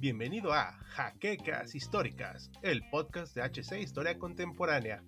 Bienvenido 0.00 0.52
a 0.52 0.72
Jaquecas 0.88 1.74
Históricas, 1.74 2.50
el 2.62 2.82
podcast 2.90 3.34
de 3.36 3.42
HC 3.42 3.80
Historia 3.80 4.18
Contemporánea. 4.18 5.02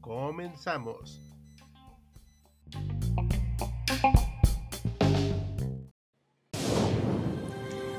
Comenzamos. 0.00 1.20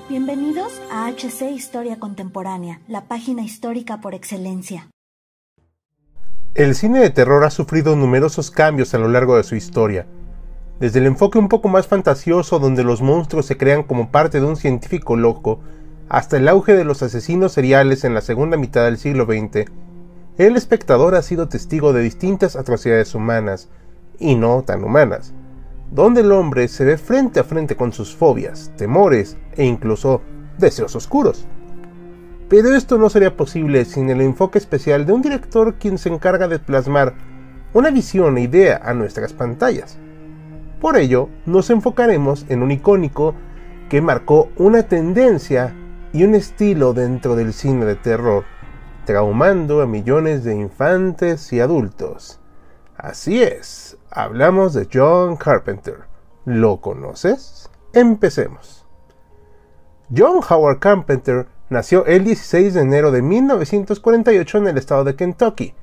Bienvenidos 0.10 0.82
a 0.92 1.10
HC 1.12 1.52
Historia 1.52 2.00
Contemporánea, 2.00 2.82
la 2.88 3.08
página 3.08 3.44
histórica 3.44 4.02
por 4.02 4.16
excelencia. 4.16 4.90
El 6.56 6.76
cine 6.76 7.00
de 7.00 7.12
terror 7.12 7.46
ha 7.46 7.52
sufrido 7.52 7.96
numerosos 7.96 8.52
cambios 8.52 8.94
a 8.94 8.98
lo 8.98 9.08
largo 9.08 9.38
de 9.38 9.44
su 9.44 9.56
historia. 9.56 10.08
Desde 10.80 11.00
el 11.00 11.08
enfoque 11.08 11.40
un 11.40 11.50
poco 11.50 11.70
más 11.70 11.88
fantasioso 11.88 12.60
donde 12.60 12.84
los 12.84 13.02
monstruos 13.02 13.48
se 13.48 13.58
crean 13.58 13.82
como 13.82 14.12
parte 14.12 14.40
de 14.40 14.46
un 14.46 14.56
científico 14.56 15.16
loco, 15.16 15.60
hasta 16.08 16.38
el 16.38 16.48
auge 16.48 16.74
de 16.74 16.84
los 16.84 17.02
asesinos 17.02 17.52
seriales 17.52 18.04
en 18.04 18.14
la 18.14 18.22
segunda 18.22 18.58
mitad 18.58 18.86
del 18.86 18.98
siglo 18.98 19.26
XX, 19.26 19.66
el 20.38 20.56
espectador 20.56 21.16
ha 21.16 21.24
sido 21.24 21.50
testigo 21.50 21.94
de 21.94 22.02
distintas 22.02 22.56
atrocidades 22.56 23.16
humanas, 23.16 23.70
y 24.20 24.36
no 24.36 24.62
tan 24.62 24.84
humanas, 24.84 25.34
donde 25.92 26.22
el 26.22 26.32
hombre 26.32 26.68
se 26.68 26.86
ve 26.86 26.98
frente 26.98 27.40
a 27.40 27.44
frente 27.44 27.76
con 27.76 27.92
sus 27.92 28.16
fobias, 28.16 28.72
temores 28.78 29.38
e 29.56 29.66
incluso 29.66 30.22
deseos 30.60 30.96
oscuros. 30.96 31.48
Pero 32.50 32.76
esto 32.76 32.98
no 32.98 33.10
sería 33.10 33.36
posible 33.36 33.84
sin 33.84 34.10
el 34.10 34.22
enfoque 34.22 34.60
especial 34.60 35.06
de 35.06 35.14
un 35.14 35.22
director 35.22 35.76
quien 35.76 35.98
se 35.98 36.10
encarga 36.10 36.48
de 36.48 36.60
plasmar 36.60 37.16
una 37.74 37.90
visión 37.90 38.38
e 38.38 38.42
idea 38.42 38.80
a 38.84 38.94
nuestras 38.94 39.34
pantallas. 39.34 39.98
Por 40.82 40.98
ello, 40.98 41.30
nos 41.46 41.70
enfocaremos 41.70 42.46
en 42.50 42.62
un 42.62 42.72
icónico 42.72 43.34
que 43.90 44.02
marcó 44.02 44.50
una 44.58 44.84
tendencia 44.84 45.74
y 46.14 46.24
un 46.24 46.36
estilo 46.36 46.94
dentro 46.94 47.36
del 47.36 47.54
cine 47.54 47.86
de 47.86 47.96
terror, 47.96 48.44
traumando 49.06 49.82
a 49.82 49.88
millones 49.88 50.44
de 50.44 50.56
infantes 50.56 51.52
y 51.52 51.60
adultos. 51.60 52.40
Así 52.96 53.42
es, 53.42 53.98
hablamos 54.12 54.74
de 54.74 54.88
John 54.92 55.36
Carpenter. 55.36 56.06
¿Lo 56.46 56.80
conoces? 56.80 57.70
Empecemos. 57.94 58.86
John 60.16 60.40
Howard 60.48 60.80
Carpenter 60.80 61.48
nació 61.70 62.06
el 62.06 62.24
16 62.24 62.74
de 62.74 62.82
enero 62.82 63.12
de 63.12 63.22
1948 63.22 64.58
en 64.60 64.68
el 64.68 64.78
estado 64.78 65.04
de 65.04 65.16
Kentucky. 65.16 65.74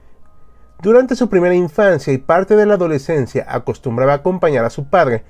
Durante 0.84 1.16
su 1.16 1.30
primera 1.30 1.54
infancia 1.54 2.12
y 2.12 2.18
parte 2.18 2.56
de 2.56 2.66
la 2.66 2.74
adolescencia 2.74 3.46
acostumbraba 3.48 4.12
a 4.12 4.16
acompañar 4.16 4.66
a 4.66 4.70
su 4.70 4.84
padre, 4.84 5.24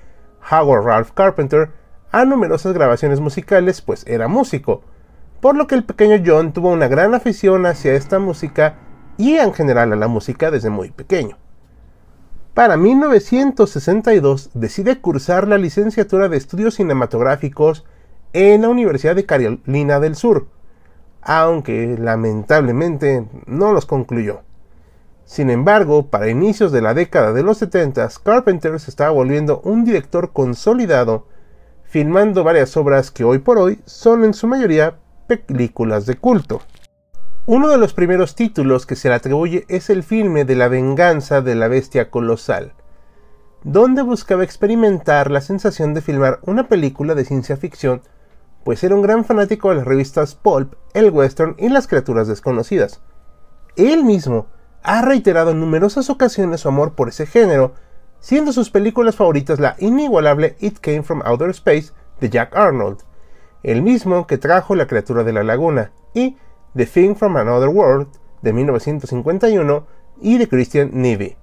Howard 0.51 0.85
Ralph 0.85 1.13
Carpenter, 1.15 1.71
a 2.11 2.25
numerosas 2.25 2.75
grabaciones 2.75 3.21
musicales, 3.21 3.81
pues 3.81 4.05
era 4.09 4.27
músico, 4.27 4.83
por 5.41 5.55
lo 5.55 5.69
que 5.69 5.77
el 5.77 5.85
pequeño 5.85 6.21
John 6.27 6.53
tuvo 6.53 6.73
una 6.73 6.89
gran 6.89 7.15
afición 7.15 7.67
hacia 7.67 7.95
esta 7.95 8.19
música 8.19 8.79
y 9.17 9.37
en 9.37 9.55
general 9.55 9.93
a 9.93 9.97
la 9.97 10.09
música 10.09 10.51
desde 10.51 10.71
muy 10.71 10.91
pequeño. 10.91 11.39
Para 12.53 12.77
1962 12.77 14.51
decide 14.55 15.01
cursar 15.01 15.47
la 15.47 15.57
licenciatura 15.57 16.29
de 16.29 16.37
estudios 16.37 16.75
cinematográficos 16.75 17.85
en 18.33 18.63
la 18.63 18.71
Universidad 18.71 19.15
de 19.15 19.25
Carolina 19.25 20.01
del 20.01 20.17
Sur, 20.17 20.49
aunque 21.23 21.97
lamentablemente 21.97 23.29
no 23.47 23.73
los 23.73 23.87
concluyó. 23.87 24.44
Sin 25.25 25.51
embargo, 25.51 26.11
para 26.11 26.29
inicios 26.29 26.71
de 26.73 26.83
la 26.83 26.95
década 26.95 27.33
de 27.33 27.43
los 27.43 27.59
70, 27.59 28.09
Carpenter 28.23 28.79
se 28.79 28.91
estaba 28.91 29.11
volviendo 29.11 29.61
un 29.65 29.85
director 29.85 30.33
consolidado, 30.33 31.27
filmando 31.85 32.45
varias 32.45 32.77
obras 32.77 33.11
que 33.11 33.25
hoy 33.25 33.39
por 33.39 33.59
hoy 33.59 33.81
son 33.87 34.25
en 34.25 34.35
su 34.35 34.47
mayoría 34.47 34.99
películas 35.27 36.07
de 36.07 36.17
culto. 36.17 36.61
Uno 37.47 37.69
de 37.69 37.79
los 37.79 37.95
primeros 37.95 38.35
títulos 38.35 38.87
que 38.87 38.97
se 38.97 39.09
le 39.09 39.15
atribuye 39.15 39.65
es 39.69 39.91
el 39.91 40.03
filme 40.03 40.45
de 40.45 40.57
la 40.57 40.69
venganza 40.69 41.41
de 41.41 41.55
la 41.55 41.69
bestia 41.69 42.11
colosal, 42.11 42.73
donde 43.63 44.03
buscaba 44.03 44.45
experimentar 44.45 45.31
la 45.31 45.41
sensación 45.41 45.95
de 45.95 46.03
filmar 46.03 46.41
una 46.43 46.69
película 46.69 47.15
de 47.15 47.25
ciencia 47.25 47.57
ficción 47.57 48.03
pues 48.65 48.83
era 48.83 48.95
un 48.95 49.03
gran 49.03 49.25
fanático 49.25 49.69
de 49.69 49.77
las 49.77 49.85
revistas 49.85 50.35
Pulp, 50.35 50.75
el 50.95 51.11
western 51.11 51.55
y 51.59 51.69
las 51.69 51.87
criaturas 51.87 52.27
desconocidas. 52.27 53.01
Él 53.77 54.05
mismo 54.05 54.47
ha 54.85 55.01
reiterado 55.01 55.51
en 55.51 55.61
numerosas 55.61 56.11
ocasiones 56.11 56.61
su 56.61 56.69
amor 56.69 56.93
por 56.93 57.09
ese 57.09 57.27
género, 57.27 57.73
siendo 58.21 58.53
sus 58.53 58.71
películas 58.71 59.17
favoritas 59.17 59.59
la 59.59 59.77
inigualable 59.79 60.57
It 60.61 60.79
Came 60.79 61.03
from 61.03 61.23
Outer 61.25 61.51
Space 61.51 61.93
de 62.21 62.29
Jack 62.29 62.55
Arnold, 62.55 62.99
el 63.63 63.81
mismo 63.81 64.27
que 64.27 64.37
trajo 64.39 64.75
La 64.75 64.87
criatura 64.87 65.25
de 65.25 65.33
la 65.33 65.43
laguna, 65.43 65.91
y 66.13 66.37
The 66.77 66.85
Thing 66.85 67.15
from 67.15 67.37
Another 67.37 67.71
World 67.71 68.09
de 68.43 68.53
1951 68.53 69.87
y 70.21 70.37
de 70.37 70.49
Christian 70.49 70.91
Neve. 70.93 71.39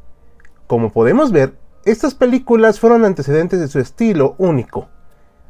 Como 0.68 0.92
podemos 0.92 1.32
ver, 1.32 1.58
estas 1.84 2.14
películas 2.14 2.80
fueron 2.80 3.06
antecedentes 3.06 3.60
de 3.60 3.68
su 3.68 3.80
estilo 3.80 4.36
único. 4.38 4.88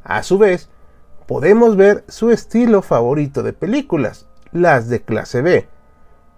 A 0.06 0.24
su 0.24 0.38
vez, 0.38 0.70
podemos 1.28 1.76
ver 1.76 2.06
su 2.08 2.32
estilo 2.32 2.82
favorito 2.82 3.44
de 3.44 3.52
películas, 3.52 4.28
las 4.54 4.88
de 4.88 5.02
clase 5.02 5.42
B, 5.42 5.68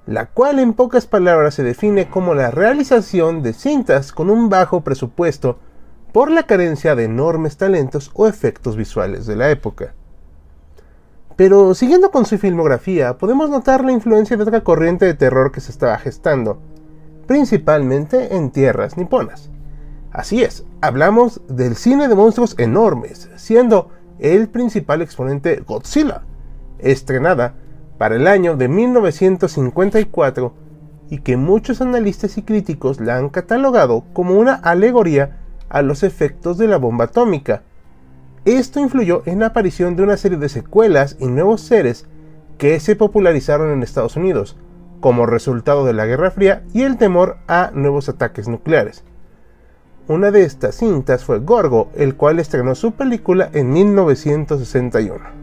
la 0.06 0.26
cual 0.28 0.60
en 0.60 0.74
pocas 0.74 1.08
palabras 1.08 1.54
se 1.54 1.64
define 1.64 2.10
como 2.10 2.34
la 2.34 2.52
realización 2.52 3.42
de 3.42 3.54
cintas 3.54 4.12
con 4.12 4.30
un 4.30 4.50
bajo 4.50 4.82
presupuesto 4.82 5.60
por 6.12 6.30
la 6.30 6.44
carencia 6.44 6.96
de 6.96 7.06
enormes 7.06 7.58
talentos 7.58 8.12
o 8.14 8.28
efectos 8.28 8.76
visuales 8.76 9.26
de 9.26 9.36
la 9.36 9.50
época. 9.50 9.94
Pero 11.36 11.74
siguiendo 11.74 12.12
con 12.12 12.26
su 12.26 12.38
filmografía, 12.38 13.18
podemos 13.18 13.50
notar 13.50 13.84
la 13.84 13.92
influencia 13.92 14.38
de 14.38 14.44
otra 14.44 14.64
corriente 14.64 15.06
de 15.06 15.16
terror 15.16 15.52
que 15.52 15.62
se 15.62 15.72
estaba 15.72 15.98
gestando, 15.98 16.60
principalmente 17.26 18.36
en 18.36 18.52
tierras 18.52 18.98
niponas. 18.98 19.50
Así 20.12 20.44
es, 20.44 20.64
hablamos 20.82 21.42
del 21.48 21.76
cine 21.76 22.08
de 22.08 22.14
monstruos 22.14 22.54
enormes, 22.60 23.30
siendo 23.36 23.90
el 24.20 24.48
principal 24.48 25.02
exponente 25.02 25.64
Godzilla, 25.66 26.22
estrenada 26.78 27.56
para 27.98 28.16
el 28.16 28.28
año 28.28 28.56
de 28.56 28.68
1954 28.68 30.54
y 31.10 31.20
que 31.20 31.38
muchos 31.38 31.82
analistas 31.82 32.38
y 32.38 32.42
críticos 32.42 33.00
la 33.00 33.18
han 33.18 33.30
catalogado 33.30 34.04
como 34.14 34.34
una 34.34 34.56
alegoría 34.56 35.40
a 35.70 35.82
los 35.82 36.04
efectos 36.04 36.58
de 36.58 36.68
la 36.68 36.78
bomba 36.78 37.06
atómica. 37.06 37.64
Esto 38.46 38.80
influyó 38.80 39.24
en 39.26 39.40
la 39.40 39.48
aparición 39.48 39.96
de 39.96 40.04
una 40.04 40.18
serie 40.18 40.38
de 40.38 40.50
secuelas 40.50 41.18
y 41.20 41.28
nuevos 41.28 41.62
seres 41.62 42.08
que 42.58 42.80
se 42.80 42.96
popularizaron 42.96 43.72
en 43.72 43.84
Estados 43.84 44.16
Unidos, 44.16 44.58
como 45.00 45.26
resultado 45.26 45.86
de 45.86 45.94
la 45.94 46.06
Guerra 46.06 46.32
Fría 46.32 46.64
y 46.74 46.84
el 46.84 46.98
temor 46.98 47.38
a 47.48 47.72
nuevos 47.74 48.10
ataques 48.10 48.48
nucleares. 48.48 49.04
Una 50.08 50.32
de 50.32 50.44
estas 50.44 50.76
cintas 50.76 51.24
fue 51.24 51.40
Gorgo, 51.40 51.90
el 51.96 52.16
cual 52.16 52.40
estrenó 52.40 52.76
su 52.76 52.92
película 52.94 53.50
en 53.54 53.72
1961. 53.72 55.43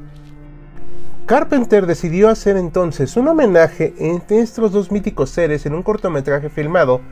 Carpenter 1.31 1.87
decidió 1.87 2.29
hacer 2.29 2.57
entonces 2.57 3.17
un 3.17 3.29
homenaje 3.29 3.95
entre 3.99 4.41
estos 4.41 4.73
dos 4.73 4.91
míticos 4.91 5.31
seres 5.31 5.65
en 5.65 5.75
un 5.75 5.85
cortometraje 5.85 6.51
filmado 6.51 7.03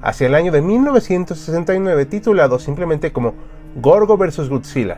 hacia 0.00 0.28
el 0.28 0.34
año 0.34 0.50
de 0.50 0.62
1969 0.62 2.06
titulado 2.06 2.58
simplemente 2.58 3.12
como 3.12 3.34
Gorgo 3.74 4.16
vs. 4.16 4.48
Godzilla, 4.48 4.96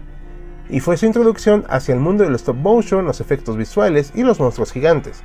y 0.71 0.79
fue 0.79 0.97
su 0.97 1.07
introducción 1.07 1.65
hacia 1.69 1.93
el 1.93 1.99
mundo 1.99 2.23
del 2.23 2.37
stop 2.37 2.55
motion, 2.55 3.05
los 3.05 3.21
efectos 3.21 3.57
visuales 3.57 4.13
y 4.15 4.23
los 4.23 4.39
monstruos 4.39 4.71
gigantes. 4.71 5.25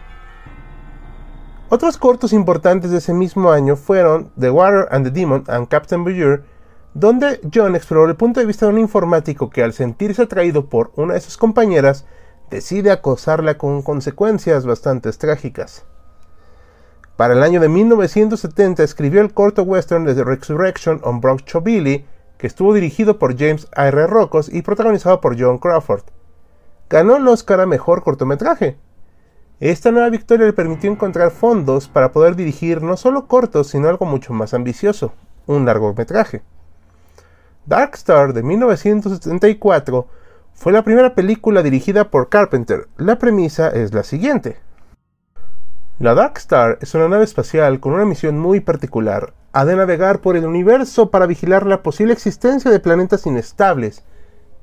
Otros 1.70 1.98
cortos 1.98 2.34
importantes 2.34 2.90
de 2.90 2.98
ese 2.98 3.14
mismo 3.14 3.52
año 3.52 3.76
fueron 3.76 4.32
The 4.40 4.50
Water 4.50 4.88
and 4.90 5.06
the 5.06 5.12
Demon 5.12 5.44
and 5.48 5.68
Captain 5.68 6.04
Bujur 6.04 6.44
donde 6.96 7.40
John 7.54 7.76
exploró 7.76 8.10
el 8.10 8.16
punto 8.16 8.40
de 8.40 8.48
vista 8.48 8.66
de 8.66 8.74
un 8.74 8.80
informático 8.80 9.52
que 9.52 9.64
al 9.64 9.74
sentirse 9.74 10.24
atraído 10.24 10.66
por 10.66 10.92
una 10.96 11.14
de 11.14 11.22
sus 11.22 11.38
compañeras, 11.38 12.06
decide 12.54 12.92
acosarla 12.92 13.58
con 13.58 13.82
consecuencias 13.82 14.66
bastante 14.66 15.12
trágicas. 15.12 15.86
Para 17.18 17.34
el 17.34 17.42
año 17.42 17.60
de 17.60 17.68
1970 17.68 18.84
escribió 18.84 19.22
el 19.22 19.34
corto 19.34 19.64
western 19.64 20.06
The 20.06 20.24
Resurrection 20.24 21.02
on 21.04 21.20
Bronx 21.20 21.44
Billy, 21.64 22.06
que 22.38 22.46
estuvo 22.46 22.74
dirigido 22.74 23.18
por 23.18 23.36
James 23.38 23.68
R. 23.76 24.06
Rocos 24.06 24.54
y 24.54 24.62
protagonizado 24.62 25.20
por 25.20 25.40
John 25.40 25.58
Crawford. 25.58 26.04
Ganó 26.90 27.16
el 27.18 27.28
Oscar 27.28 27.60
a 27.60 27.66
Mejor 27.66 28.04
Cortometraje. 28.04 28.78
Esta 29.60 29.92
nueva 29.92 30.10
victoria 30.10 30.46
le 30.46 30.54
permitió 30.54 30.92
encontrar 30.92 31.32
fondos 31.32 31.88
para 31.88 32.12
poder 32.12 32.36
dirigir 32.36 32.84
no 32.84 32.98
solo 32.98 33.28
cortos, 33.28 33.68
sino 33.68 33.90
algo 33.90 34.06
mucho 34.06 34.32
más 34.34 34.54
ambicioso, 34.54 35.14
un 35.48 35.66
largometraje. 35.66 36.44
Dark 37.66 37.96
Star 37.96 38.34
de 38.34 38.44
1974 38.44 40.08
fue 40.54 40.72
la 40.72 40.84
primera 40.84 41.16
película 41.16 41.62
dirigida 41.64 42.10
por 42.10 42.30
Carpenter. 42.30 42.88
La 42.98 43.18
premisa 43.18 43.70
es 43.70 43.94
la 43.94 44.04
siguiente. 44.04 44.60
La 46.00 46.14
Dark 46.14 46.38
Star 46.38 46.78
es 46.82 46.94
una 46.96 47.08
nave 47.08 47.24
espacial 47.24 47.80
con 47.80 47.94
una 47.94 48.06
misión 48.06 48.40
muy 48.40 48.60
particular, 48.60 49.34
ha 49.52 49.66
de 49.66 49.76
navegar 49.76 50.22
por 50.22 50.36
el 50.36 50.46
universo 50.46 51.12
para 51.12 51.28
vigilar 51.28 51.68
la 51.68 51.84
posible 51.84 52.14
existencia 52.14 52.72
de 52.72 52.80
planetas 52.80 53.26
inestables 53.28 54.04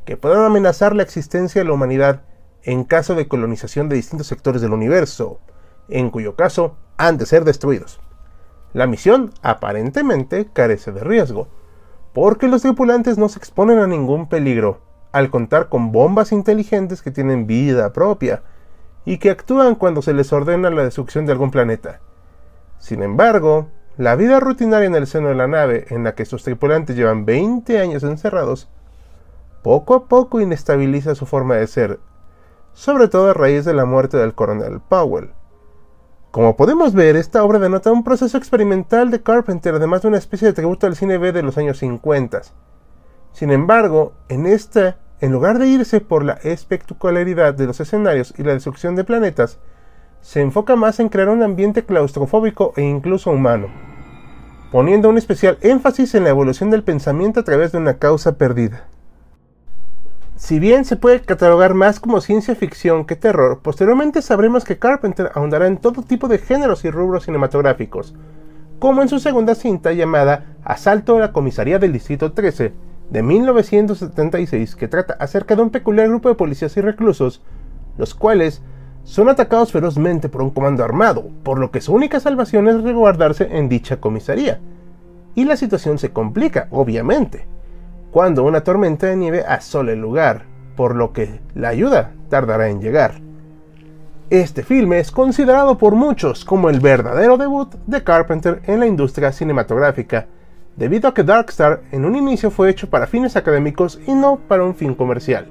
que 0.05 0.17
puedan 0.17 0.45
amenazar 0.45 0.97
la 0.97 1.05
existencia 1.05 1.61
de 1.61 1.69
la 1.69 1.75
humanidad 1.75 2.23
en 2.63 2.85
caso 2.85 3.15
de 3.15 3.29
colonización 3.29 3.89
de 3.89 3.97
distintos 3.97 4.27
sectores 4.27 4.61
del 4.61 4.73
universo, 4.73 5.39
en 5.89 6.11
cuyo 6.11 6.35
caso 6.35 6.77
han 6.97 7.17
de 7.17 7.27
ser 7.27 7.45
destruidos. 7.45 8.01
La 8.73 8.87
misión 8.87 9.33
aparentemente 9.43 10.49
carece 10.53 10.93
de 10.93 11.05
riesgo, 11.05 11.49
porque 12.13 12.49
los 12.49 12.63
tripulantes 12.63 13.19
no 13.19 13.29
se 13.29 13.39
exponen 13.39 13.79
a 13.79 13.87
ningún 13.87 14.29
peligro, 14.29 14.81
al 15.13 15.31
contar 15.31 15.69
con 15.69 15.93
bombas 15.93 16.33
inteligentes 16.33 17.03
que 17.03 17.11
tienen 17.11 17.47
vida 17.47 17.93
propia 17.93 18.43
y 19.05 19.19
que 19.19 19.31
actúan 19.31 19.75
cuando 19.75 20.03
se 20.03 20.15
les 20.15 20.33
ordena 20.33 20.71
la 20.71 20.85
destrucción 20.85 21.27
de 21.27 21.33
algún 21.33 21.51
planeta. 21.51 22.01
Sin 22.79 23.03
embargo, 23.03 23.69
la 23.97 24.17
vida 24.17 24.41
rutinaria 24.41 24.87
en 24.87 24.95
el 24.95 25.07
seno 25.07 25.29
de 25.29 25.35
la 25.35 25.47
nave, 25.47 25.87
en 25.91 26.05
la 26.05 26.15
que 26.15 26.25
sus 26.25 26.43
tripulantes 26.43 26.97
llevan 26.97 27.27
20 27.27 27.81
años 27.81 28.03
encerrados, 28.03 28.69
poco 29.63 29.95
a 29.95 30.05
poco 30.07 30.41
inestabiliza 30.41 31.15
su 31.15 31.27
forma 31.27 31.57
de 31.57 31.67
ser, 31.67 32.01
sobre 32.73 33.09
todo 33.09 33.31
a 33.31 33.35
raíz 33.35 33.65
de 33.65 33.75
la 33.75 33.85
muerte 33.85 34.17
del 34.17 34.35
coronel 34.35 34.81
Powell. 34.81 35.33
Como 36.31 36.57
podemos 36.57 36.95
ver, 36.95 37.17
esta 37.17 37.43
obra 37.43 37.59
denota 37.59 37.91
un 37.91 38.05
proceso 38.05 38.39
experimental 38.39 39.11
de 39.11 39.21
Carpenter, 39.21 39.75
además 39.75 40.03
de 40.03 40.09
una 40.09 40.19
especie 40.19 40.47
de 40.47 40.55
tributo 40.55 40.87
al 40.87 40.95
cine 40.95 41.19
B 41.19 41.33
de 41.33 41.43
los 41.43 41.59
años 41.59 41.79
50. 41.79 42.43
Sin 43.33 43.51
embargo, 43.51 44.13
en 44.29 44.47
esta, 44.47 44.99
en 45.21 45.33
lugar 45.33 45.59
de 45.59 45.69
irse 45.69 46.01
por 46.01 46.25
la 46.25 46.35
espectacularidad 46.35 47.55
de 47.55 47.67
los 47.67 47.81
escenarios 47.81 48.35
y 48.37 48.43
la 48.43 48.55
destrucción 48.55 48.97
de 48.97 49.05
planetas, 49.05 49.59
se 50.21 50.41
enfoca 50.41 50.77
más 50.77 51.01
en 51.01 51.09
crear 51.09 51.29
un 51.29 51.43
ambiente 51.43 51.85
claustrofóbico 51.85 52.73
e 52.77 52.83
incluso 52.83 53.31
humano, 53.31 53.69
poniendo 54.71 55.09
un 55.09 55.19
especial 55.19 55.59
énfasis 55.63 56.15
en 56.15 56.25
la 56.25 56.31
evolución 56.31 56.71
del 56.71 56.83
pensamiento 56.83 57.41
a 57.41 57.45
través 57.45 57.73
de 57.73 57.79
una 57.79 57.99
causa 57.99 58.37
perdida. 58.37 58.87
Si 60.37 60.59
bien 60.59 60.87
se 60.87 60.97
puede 60.97 61.21
catalogar 61.21 61.75
más 61.75 62.01
como 62.01 62.21
ciencia 62.23 62.55
ficción 62.55 63.05
que 63.05 63.15
terror, 63.15 63.61
posteriormente 63.63 64.23
sabremos 64.23 64.65
que 64.65 64.79
Carpenter 64.79 65.31
ahondará 65.35 65.67
en 65.67 65.77
todo 65.77 66.03
tipo 66.03 66.29
de 66.29 66.39
géneros 66.39 66.85
y 66.85 66.91
rubros 66.91 67.25
cinematográficos, 67.25 68.15
como 68.79 69.03
en 69.03 69.09
su 69.09 69.21
segunda 69.21 69.55
cinta 69.55 69.93
llamada 69.93 70.57
Asalto 70.65 71.17
a 71.17 71.21
la 71.21 71.33
Comisaría 71.33 71.79
del 71.79 71.93
Distrito 71.93 72.33
13, 72.33 72.73
de 73.11 73.23
1976, 73.23 74.77
que 74.77 74.89
trata 74.89 75.15
acerca 75.19 75.57
de 75.57 75.63
un 75.63 75.71
peculiar 75.71 76.09
grupo 76.09 76.29
de 76.29 76.35
policías 76.35 76.77
y 76.77 76.81
reclusos, 76.81 77.43
los 77.99 78.15
cuales 78.15 78.63
son 79.05 79.29
atacados 79.29 79.73
ferozmente 79.73 80.29
por 80.29 80.43
un 80.43 80.51
comando 80.51 80.85
armado, 80.85 81.29
por 81.43 81.59
lo 81.59 81.71
que 81.71 81.81
su 81.81 81.93
única 81.93 82.21
salvación 82.21 82.69
es 82.69 82.83
resguardarse 82.83 83.49
en 83.57 83.69
dicha 83.69 84.01
comisaría. 84.01 84.61
Y 85.35 85.45
la 85.45 85.57
situación 85.57 85.99
se 85.99 86.11
complica, 86.11 86.69
obviamente 86.71 87.47
cuando 88.11 88.43
una 88.43 88.63
tormenta 88.63 89.07
de 89.07 89.17
nieve 89.17 89.45
asola 89.47 89.93
el 89.93 90.01
lugar, 90.01 90.43
por 90.77 90.97
lo 90.97 91.13
que 91.13 91.41
la 91.55 91.69
ayuda 91.69 92.13
tardará 92.29 92.69
en 92.69 92.81
llegar. 92.81 93.21
Este 94.31 94.63
filme 94.63 94.99
es 95.01 95.11
considerado 95.11 95.79
por 95.79 95.95
muchos 95.95 96.45
como 96.45 96.71
el 96.71 96.81
verdadero 96.81 97.37
debut 97.37 97.75
de 97.87 98.03
Carpenter 98.03 98.63
en 98.67 98.81
la 98.81 98.87
industria 98.87 99.33
cinematográfica, 99.33 100.27
debido 100.77 101.09
a 101.09 101.15
que 101.15 101.25
Darkstar 101.25 101.83
en 101.93 102.05
un 102.05 102.17
inicio 102.17 102.51
fue 102.51 102.71
hecho 102.71 102.89
para 102.89 103.07
fines 103.07 103.37
académicos 103.37 104.01
y 104.07 104.15
no 104.15 104.39
para 104.39 104.65
un 104.65 104.75
fin 104.75 104.95
comercial. 104.95 105.47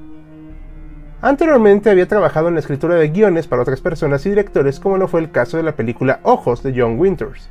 Anteriormente 1.21 1.89
había 1.89 2.07
trabajado 2.07 2.47
en 2.47 2.53
la 2.53 2.61
escritura 2.61 2.95
de 2.95 3.09
guiones 3.09 3.45
para 3.45 3.61
otras 3.61 3.81
personas 3.81 4.25
y 4.25 4.29
directores 4.29 4.79
como 4.79 4.97
lo 4.97 5.07
fue 5.07 5.19
el 5.19 5.31
caso 5.31 5.57
de 5.57 5.63
la 5.63 5.75
película 5.75 6.21
Ojos 6.23 6.63
de 6.63 6.73
John 6.75 6.97
Winters. 6.97 7.49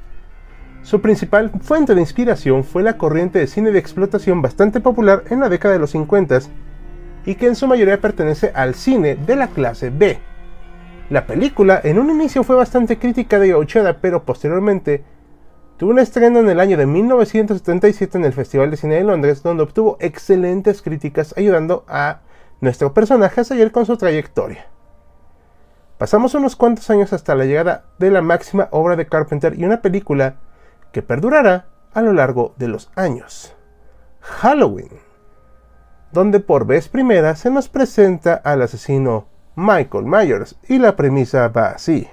Su 0.82 1.02
principal 1.02 1.50
fuente 1.60 1.94
de 1.94 2.00
inspiración 2.00 2.64
fue 2.64 2.82
la 2.82 2.96
corriente 2.96 3.38
de 3.38 3.46
cine 3.46 3.70
de 3.70 3.78
explotación 3.78 4.40
bastante 4.40 4.80
popular 4.80 5.24
en 5.28 5.40
la 5.40 5.50
década 5.50 5.74
de 5.74 5.80
los 5.80 5.90
50 5.90 6.38
y 7.26 7.34
que 7.34 7.46
en 7.46 7.56
su 7.56 7.66
mayoría 7.66 8.00
pertenece 8.00 8.52
al 8.54 8.74
cine 8.74 9.14
de 9.16 9.36
la 9.36 9.48
clase 9.48 9.90
B. 9.90 10.18
La 11.10 11.26
película 11.26 11.80
en 11.84 11.98
un 11.98 12.08
inicio 12.10 12.42
fue 12.44 12.56
bastante 12.56 12.98
crítica 12.98 13.38
de 13.38 13.48
gauchada, 13.48 13.98
pero 14.00 14.24
posteriormente 14.24 15.04
tuvo 15.78 15.92
un 15.92 16.00
estreno 16.00 16.40
en 16.40 16.50
el 16.50 16.60
año 16.60 16.76
de 16.76 16.86
1977 16.86 18.18
en 18.18 18.24
el 18.24 18.32
Festival 18.32 18.70
de 18.70 18.76
Cine 18.76 18.96
de 18.96 19.04
Londres, 19.04 19.42
donde 19.42 19.62
obtuvo 19.62 19.96
excelentes 20.00 20.82
críticas 20.82 21.34
ayudando 21.38 21.84
a 21.88 22.20
nuestro 22.60 22.92
personaje 22.92 23.40
a 23.40 23.44
seguir 23.44 23.70
con 23.70 23.86
su 23.86 23.96
trayectoria. 23.96 24.66
Pasamos 25.96 26.34
unos 26.34 26.56
cuantos 26.56 26.90
años 26.90 27.12
hasta 27.12 27.36
la 27.36 27.44
llegada 27.44 27.84
de 27.98 28.10
la 28.10 28.22
máxima 28.22 28.68
obra 28.72 28.96
de 28.96 29.06
Carpenter 29.06 29.58
y 29.58 29.64
una 29.64 29.80
película 29.80 30.36
que 30.92 31.02
perdurará 31.02 31.66
a 31.94 32.02
lo 32.02 32.12
largo 32.12 32.54
de 32.56 32.68
los 32.68 32.90
años. 32.96 33.54
Halloween, 34.20 34.90
donde 36.12 36.40
por 36.40 36.66
vez 36.66 36.88
primera 36.88 37.36
se 37.36 37.50
nos 37.50 37.68
presenta 37.68 38.34
al 38.34 38.62
asesino 38.62 39.26
Michael 39.54 40.04
Myers 40.06 40.56
y 40.68 40.78
la 40.78 40.96
premisa 40.96 41.48
va 41.48 41.68
así. 41.68 42.08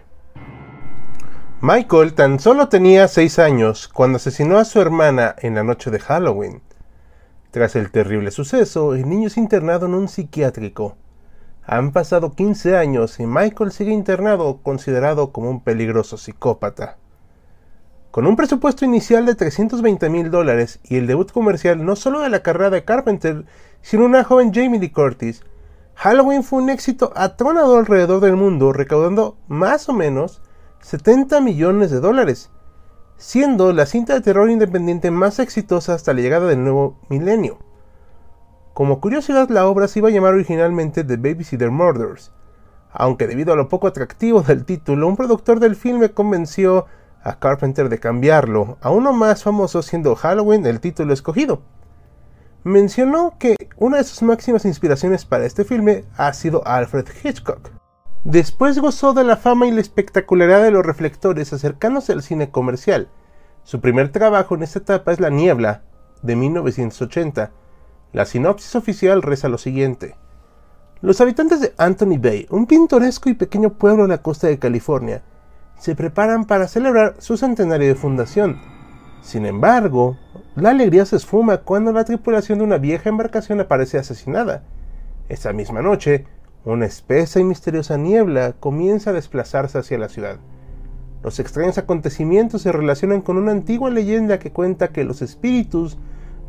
Michael 1.62 2.14
tan 2.14 2.40
solo 2.40 2.68
tenía 2.68 3.08
6 3.08 3.40
años 3.40 3.88
cuando 3.88 4.18
asesinó 4.18 4.58
a 4.58 4.66
su 4.66 4.82
hermana 4.82 5.36
en 5.40 5.56
la 5.56 5.64
noche 5.64 5.90
de 5.90 6.00
Halloween. 6.00 6.62
Tras 7.50 7.78
el 7.78 7.92
terrible 7.92 8.32
suceso, 8.32 8.94
el 8.94 9.08
niño 9.08 9.28
es 9.28 9.38
internado 9.38 9.86
en 9.86 9.94
un 9.94 10.10
psiquiátrico. 10.10 10.98
Han 11.66 11.94
pasado 11.94 12.34
15 12.34 12.76
años 12.76 13.22
y 13.22 13.26
Michael 13.26 13.72
sigue 13.72 13.94
internado 13.94 14.58
considerado 14.64 15.32
como 15.32 15.50
un 15.50 15.62
peligroso 15.62 16.18
psicópata. 16.18 16.98
Con 18.12 18.28
un 18.28 18.36
presupuesto 18.36 18.84
inicial 18.84 19.26
de 19.26 19.36
320 19.36 20.10
mil 20.10 20.32
dólares 20.32 20.82
y 20.84 20.98
el 20.98 21.08
debut 21.08 21.32
comercial 21.32 21.86
no 21.86 21.96
solo 21.96 22.20
de 22.20 22.30
la 22.30 22.44
carrera 22.44 22.70
de 22.70 22.84
Carpenter, 22.84 23.46
sino 23.82 24.04
una 24.04 24.26
joven 24.26 24.54
Jamie 24.54 24.80
Lee 24.80 24.92
Curtis, 24.92 25.42
Halloween 25.96 26.44
fue 26.44 26.62
un 26.62 26.70
éxito 26.70 27.14
atronador 27.16 27.80
alrededor 27.80 28.20
del 28.20 28.36
mundo, 28.36 28.74
recaudando 28.74 29.38
más 29.48 29.88
o 29.88 29.94
menos 29.94 30.42
70 30.86 31.42
millones 31.42 31.90
de 31.90 32.00
dólares, 32.00 32.52
siendo 33.18 33.74
la 33.74 33.88
cinta 33.88 34.14
de 34.14 34.22
terror 34.22 34.52
independiente 34.52 35.10
más 35.10 35.40
exitosa 35.40 35.96
hasta 35.96 36.14
la 36.14 36.22
llegada 36.22 36.46
del 36.46 36.64
nuevo 36.64 37.00
milenio. 37.10 37.58
Como 38.76 39.02
curiosidad, 39.02 39.50
la 39.50 39.66
obra 39.66 39.88
se 39.88 39.98
iba 39.98 40.10
a 40.10 40.12
llamar 40.12 40.36
originalmente 40.36 41.04
The 41.04 41.18
Babysitter 41.18 41.72
Murders, 41.72 42.32
aunque 42.92 43.26
debido 43.26 43.52
a 43.52 43.56
lo 43.56 43.68
poco 43.68 43.88
atractivo 43.88 44.44
del 44.44 44.64
título, 44.64 45.08
un 45.08 45.18
productor 45.18 45.60
del 45.60 45.76
filme 45.76 46.12
convenció 46.12 46.86
a 47.24 47.40
Carpenter 47.40 47.90
de 47.90 48.00
cambiarlo 48.00 48.78
a 48.80 48.92
uno 48.92 49.12
más 49.12 49.42
famoso 49.42 49.82
siendo 49.82 50.16
Halloween 50.16 50.68
el 50.68 50.82
título 50.82 51.16
escogido. 51.16 51.64
Mencionó 52.64 53.40
que 53.40 53.56
una 53.78 53.98
de 53.98 54.04
sus 54.04 54.22
máximas 54.22 54.66
inspiraciones 54.66 55.26
para 55.26 55.48
este 55.48 55.64
filme 55.64 56.06
ha 56.16 56.32
sido 56.34 56.62
Alfred 56.68 57.08
Hitchcock. 57.24 57.75
Después 58.26 58.80
gozó 58.80 59.14
de 59.14 59.24
la 59.24 59.38
fama 59.38 59.68
y 59.68 59.72
la 59.72 59.82
espectacularidad 59.82 60.64
de 60.64 60.72
los 60.72 60.84
reflectores 60.84 61.54
acercándose 61.54 62.12
al 62.12 62.24
cine 62.24 62.50
comercial. 62.50 63.08
Su 63.64 63.82
primer 63.82 64.12
trabajo 64.12 64.56
en 64.56 64.64
esta 64.64 64.80
etapa 64.80 65.12
es 65.12 65.20
La 65.20 65.30
Niebla, 65.30 65.84
de 66.24 66.36
1980. 66.36 67.52
La 68.14 68.26
sinopsis 68.26 68.76
oficial 68.76 69.22
reza 69.22 69.48
lo 69.48 69.60
siguiente. 69.60 70.16
Los 71.02 71.22
habitantes 71.22 71.62
de 71.62 71.76
Anthony 71.78 72.18
Bay, 72.18 72.48
un 72.50 72.66
pintoresco 72.66 73.30
y 73.30 73.36
pequeño 73.36 73.74
pueblo 73.74 74.06
en 74.06 74.10
la 74.10 74.24
costa 74.24 74.48
de 74.48 74.58
California, 74.58 75.22
se 75.78 75.96
preparan 75.96 76.46
para 76.46 76.68
celebrar 76.68 77.18
su 77.20 77.38
centenario 77.38 77.90
de 77.90 77.94
fundación. 77.94 78.60
Sin 79.22 79.46
embargo, 79.46 80.18
la 80.56 80.72
alegría 80.72 81.06
se 81.06 81.18
esfuma 81.18 81.58
cuando 81.58 81.92
la 81.92 82.06
tripulación 82.06 82.58
de 82.58 82.66
una 82.66 82.80
vieja 82.80 83.08
embarcación 83.08 83.60
aparece 83.60 84.00
asesinada. 84.00 84.64
Esa 85.30 85.54
misma 85.54 85.84
noche, 85.84 86.26
una 86.74 86.86
espesa 86.86 87.40
y 87.40 87.44
misteriosa 87.44 87.98
niebla 87.98 88.54
comienza 88.60 89.12
a 89.12 89.14
desplazarse 89.14 89.78
hacia 89.78 90.00
la 90.00 90.10
ciudad. 90.10 90.38
Los 91.24 91.40
extraños 91.40 91.78
acontecimientos 91.78 92.64
se 92.64 92.72
relacionan 92.72 93.22
con 93.22 93.38
una 93.38 93.52
antigua 93.52 93.90
leyenda 93.90 94.40
que 94.40 94.52
cuenta 94.52 94.90
que 94.90 95.04
los 95.04 95.22
espíritus 95.22 95.98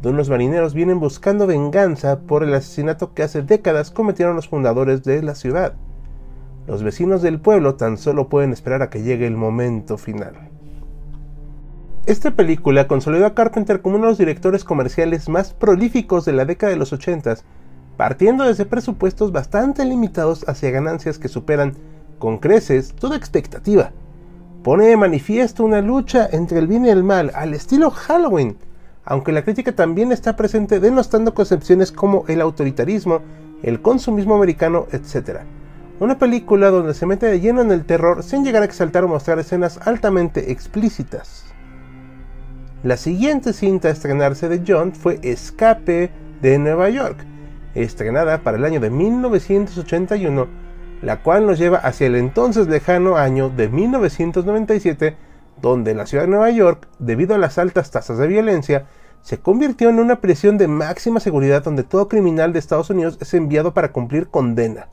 de 0.03 0.11
unos 0.11 0.29
marineros 0.29 0.75
vienen 0.75 1.01
buscando 1.01 1.47
venganza 1.47 2.21
por 2.21 2.43
el 2.43 2.55
asesinato 2.55 3.15
que 3.15 3.23
hace 3.23 3.43
décadas 3.43 3.91
cometieron 3.91 4.37
los 4.37 4.49
fundadores 4.49 5.03
de 5.03 5.23
la 5.23 5.35
ciudad. 5.35 5.75
Los 6.67 6.83
vecinos 6.83 7.23
del 7.23 7.41
pueblo 7.41 7.77
tan 7.77 7.97
solo 7.97 8.29
pueden 8.29 8.53
esperar 8.53 8.83
a 8.83 8.91
que 8.91 9.03
llegue 9.03 9.27
el 9.27 9.37
momento 9.37 9.99
final. 9.99 10.51
Esta 12.07 12.33
película 12.33 12.87
consolidó 12.87 13.27
a 13.27 13.35
Carpenter 13.35 13.83
como 13.83 13.97
uno 13.97 14.07
de 14.07 14.11
los 14.13 14.19
directores 14.19 14.65
comerciales 14.65 15.29
más 15.29 15.53
prolíficos 15.53 16.25
de 16.25 16.33
la 16.33 16.45
década 16.45 16.71
de 16.71 16.79
los 16.79 16.93
80, 16.93 17.37
partiendo 17.97 18.45
desde 18.45 18.67
presupuestos 18.67 19.33
bastante 19.33 19.85
limitados 19.85 20.45
hacia 20.49 20.71
ganancias 20.71 21.19
que 21.19 21.29
superan 21.29 21.75
con 22.19 22.39
creces 22.39 22.95
toda 22.95 23.17
expectativa. 23.17 23.91
Pone 24.63 24.87
de 24.87 24.97
manifiesto 24.97 25.65
una 25.65 25.81
lucha 25.81 26.29
entre 26.33 26.59
el 26.59 26.67
bien 26.67 26.87
y 26.87 26.91
el 26.91 27.05
mal 27.05 27.31
al 27.35 27.55
estilo 27.55 27.91
Halloween, 27.91 28.59
aunque 29.05 29.33
la 29.33 29.45
crítica 29.45 29.73
también 29.73 30.11
está 30.13 30.35
presente 30.37 30.81
denostando 30.81 31.35
concepciones 31.35 31.93
como 31.93 32.25
el 32.27 32.41
autoritarismo, 32.41 33.21
el 33.63 33.81
consumismo 33.81 34.35
americano, 34.35 34.87
etc. 34.93 35.41
Una 36.01 36.19
película 36.19 36.71
donde 36.71 36.95
se 36.95 37.07
mete 37.07 37.27
de 37.27 37.41
lleno 37.41 37.63
en 37.63 37.71
el 37.71 37.87
terror 37.87 38.23
sin 38.23 38.45
llegar 38.45 38.63
a 38.63 38.67
exaltar 38.67 39.05
o 39.05 39.09
mostrar 39.09 39.39
escenas 39.39 39.79
altamente 39.87 40.51
explícitas. 40.51 41.45
La 42.83 42.97
siguiente 42.97 43.53
cinta 43.53 43.89
a 43.89 43.93
estrenarse 43.93 44.49
de 44.49 44.63
John 44.67 44.93
fue 44.93 45.19
Escape 45.23 46.11
de 46.43 46.59
Nueva 46.59 46.91
York, 46.91 47.25
estrenada 47.83 48.43
para 48.43 48.57
el 48.57 48.65
año 48.65 48.81
de 48.81 48.91
1981, 48.91 50.49
la 51.03 51.23
cual 51.23 51.47
nos 51.47 51.59
lleva 51.59 51.79
hacia 51.79 52.07
el 52.07 52.17
entonces 52.17 52.69
lejano 52.69 53.17
año 53.17 53.51
de 53.51 53.69
1997, 53.69 55.17
donde 55.61 55.95
la 55.95 56.07
ciudad 56.07 56.25
de 56.25 56.31
Nueva 56.31 56.51
York, 56.51 56.89
debido 56.99 57.35
a 57.35 57.39
las 57.39 57.59
altas 57.59 57.91
tasas 57.91 58.19
de 58.19 58.27
violencia, 58.27 58.87
se 59.23 59.39
convirtió 59.39 59.89
en 59.89 59.99
una 59.99 60.21
prisión 60.21 60.59
de 60.59 60.69
máxima 60.69 61.21
seguridad 61.21 61.65
donde 61.65 61.83
todo 61.83 62.09
criminal 62.09 62.53
de 62.53 62.59
Estados 62.59 62.91
Unidos 62.91 63.19
es 63.21 63.35
enviado 63.35 63.75
para 63.75 63.93
cumplir 63.93 64.29
condena. 64.29 64.89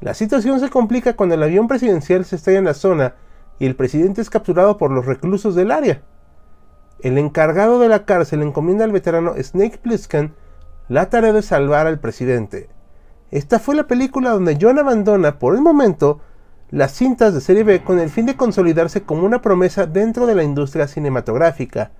La 0.00 0.14
situación 0.14 0.60
se 0.60 0.70
complica 0.70 1.14
cuando 1.14 1.34
el 1.34 1.42
avión 1.42 1.68
presidencial 1.68 2.24
se 2.24 2.36
estrella 2.36 2.58
en 2.58 2.64
la 2.64 2.74
zona 2.74 3.14
y 3.58 3.66
el 3.66 3.76
presidente 3.76 4.20
es 4.20 4.30
capturado 4.30 4.76
por 4.76 4.90
los 4.90 5.06
reclusos 5.06 5.54
del 5.54 5.70
área. 5.70 6.02
El 7.00 7.18
encargado 7.18 7.78
de 7.78 7.88
la 7.88 8.04
cárcel 8.04 8.42
encomienda 8.42 8.84
al 8.84 8.92
veterano 8.92 9.34
Snake 9.40 9.78
Plissken 9.78 10.34
la 10.92 11.08
tarea 11.08 11.32
de 11.32 11.40
salvar 11.40 11.86
al 11.86 12.00
presidente. 12.00 12.68
Esta 13.30 13.58
fue 13.58 13.74
la 13.74 13.86
película 13.86 14.28
donde 14.28 14.58
John 14.60 14.78
abandona 14.78 15.38
por 15.38 15.54
el 15.54 15.62
momento 15.62 16.20
las 16.70 16.92
cintas 16.92 17.32
de 17.32 17.40
serie 17.40 17.64
B 17.64 17.82
con 17.82 17.98
el 17.98 18.10
fin 18.10 18.26
de 18.26 18.36
consolidarse 18.36 19.02
como 19.02 19.24
una 19.24 19.40
promesa 19.40 19.86
dentro 19.86 20.26
de 20.26 20.34
la 20.34 20.42
industria 20.42 20.86
cinematográfica. 20.86 21.92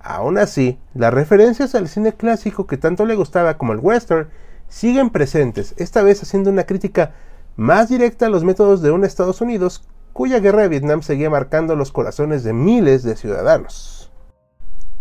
Aún 0.00 0.38
así, 0.38 0.78
las 0.94 1.12
referencias 1.12 1.74
al 1.74 1.88
cine 1.88 2.14
clásico 2.14 2.66
que 2.66 2.78
tanto 2.78 3.04
le 3.04 3.16
gustaba 3.16 3.58
como 3.58 3.74
el 3.74 3.80
western 3.80 4.30
siguen 4.66 5.10
presentes, 5.10 5.74
esta 5.76 6.02
vez 6.02 6.22
haciendo 6.22 6.48
una 6.48 6.64
crítica 6.64 7.12
más 7.56 7.90
directa 7.90 8.24
a 8.24 8.30
los 8.30 8.44
métodos 8.44 8.80
de 8.80 8.92
un 8.92 9.04
Estados 9.04 9.42
Unidos 9.42 9.86
cuya 10.14 10.40
guerra 10.40 10.62
de 10.62 10.68
Vietnam 10.68 11.02
seguía 11.02 11.28
marcando 11.28 11.76
los 11.76 11.92
corazones 11.92 12.44
de 12.44 12.54
miles 12.54 13.02
de 13.02 13.14
ciudadanos. 13.14 14.10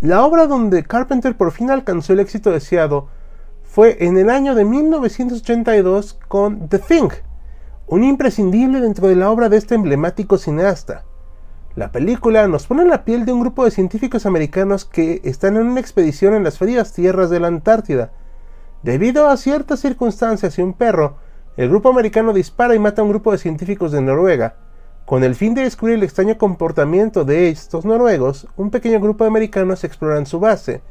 La 0.02 0.26
obra 0.26 0.48
donde 0.48 0.84
Carpenter 0.84 1.38
por 1.38 1.54
fin 1.54 1.72
alcanzó 1.72 2.12
el 2.12 2.20
éxito 2.20 2.52
deseado 2.52 3.08
fue 3.72 3.96
en 4.02 4.18
el 4.18 4.30
año 4.30 4.54
de 4.54 4.66
1982 4.66 6.20
con 6.28 6.68
The 6.68 6.78
Thing, 6.78 7.08
un 7.88 8.04
imprescindible 8.04 8.82
dentro 8.82 9.08
de 9.08 9.16
la 9.16 9.32
obra 9.32 9.48
de 9.48 9.56
este 9.56 9.76
emblemático 9.76 10.38
cineasta. 10.38 11.06
La 11.78 11.94
película 11.94 12.50
nos 12.50 12.68
pone 12.68 12.82
en 12.82 12.90
la 12.90 13.06
piel 13.06 13.24
de 13.24 13.32
un 13.32 13.40
grupo 13.40 13.64
de 13.64 13.72
científicos 13.72 14.26
americanos 14.26 14.84
que 14.84 15.22
están 15.24 15.56
en 15.56 15.68
una 15.68 15.80
expedición 15.80 16.34
en 16.34 16.44
las 16.44 16.58
frías 16.58 16.92
tierras 16.92 17.30
de 17.30 17.40
la 17.40 17.48
Antártida. 17.48 18.12
Debido 18.84 19.30
a 19.30 19.38
ciertas 19.38 19.80
circunstancias 19.80 20.60
y 20.60 20.62
un 20.62 20.74
perro, 20.74 21.16
el 21.56 21.70
grupo 21.70 21.88
americano 21.88 22.34
dispara 22.34 22.76
y 22.76 22.80
mata 22.80 23.02
a 23.02 23.06
un 23.06 23.12
grupo 23.12 23.32
de 23.32 23.38
científicos 23.38 23.94
de 23.94 24.02
Noruega. 24.02 24.56
Con 25.06 25.24
el 25.24 25.34
fin 25.34 25.54
de 25.54 25.62
descubrir 25.62 25.96
el 25.96 26.04
extraño 26.04 26.38
comportamiento 26.38 27.24
de 27.24 27.48
estos 27.48 27.86
noruegos, 27.86 28.50
un 28.58 28.70
pequeño 28.70 29.00
grupo 29.00 29.24
de 29.24 29.30
americanos 29.30 29.86
exploran 29.86 30.26
su 30.26 30.42
base, 30.42 30.82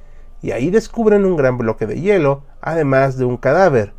y 0.43 0.53
ahí 0.53 0.71
descubren 0.71 1.25
un 1.25 1.37
gran 1.37 1.59
bloque 1.59 1.87
de 1.87 2.01
hielo, 2.01 2.43
además 2.61 3.19
de 3.19 3.25
un 3.25 3.37
cadáver. 3.37 3.93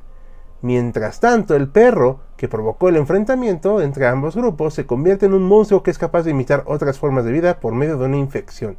Mientras 0.62 1.19
tanto, 1.19 1.55
el 1.55 1.69
perro, 1.69 2.19
que 2.38 2.48
provocó 2.48 2.89
el 2.89 2.98
enfrentamiento 2.98 3.81
entre 3.81 4.07
ambos 4.07 4.36
grupos, 4.36 4.74
se 4.74 4.86
convierte 4.86 5.25
en 5.25 5.33
un 5.33 5.43
monstruo 5.43 5.83
que 5.83 5.91
es 5.91 5.98
capaz 5.98 6.24
de 6.24 6.31
imitar 6.31 6.63
otras 6.65 7.00
formas 7.00 7.25
de 7.25 7.31
vida 7.31 7.60
por 7.60 7.74
medio 7.74 7.98
de 7.98 8.05
una 8.05 8.17
infección. 8.17 8.77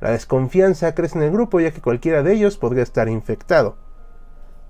La 0.00 0.10
desconfianza 0.10 0.94
crece 0.94 1.18
en 1.18 1.24
el 1.24 1.32
grupo 1.32 1.60
ya 1.60 1.70
que 1.70 1.80
cualquiera 1.80 2.22
de 2.22 2.32
ellos 2.32 2.56
podría 2.56 2.82
estar 2.82 3.08
infectado. 3.08 3.76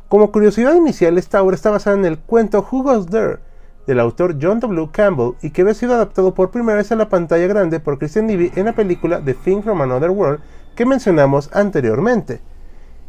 Como 0.08 0.30
curiosidad 0.30 0.74
inicial, 0.74 1.16
esta 1.16 1.42
obra 1.42 1.56
está 1.56 1.70
basada 1.70 1.96
en 1.96 2.04
el 2.04 2.18
cuento 2.18 2.66
Who 2.70 2.82
Goes 2.82 3.06
There, 3.06 3.38
del 3.86 3.98
autor 3.98 4.36
John 4.40 4.60
W. 4.60 4.90
Campbell 4.92 5.34
y 5.40 5.50
que 5.50 5.62
había 5.62 5.74
sido 5.74 5.94
adaptado 5.94 6.34
por 6.34 6.50
primera 6.50 6.76
vez 6.76 6.92
a 6.92 6.96
la 6.96 7.08
pantalla 7.08 7.46
grande 7.46 7.80
por 7.80 7.98
Christian 7.98 8.26
Levy 8.26 8.52
en 8.54 8.66
la 8.66 8.74
película 8.74 9.22
The 9.24 9.34
Thing 9.34 9.62
from 9.62 9.80
Another 9.80 10.10
World 10.10 10.40
que 10.74 10.86
mencionamos 10.86 11.50
anteriormente 11.52 12.40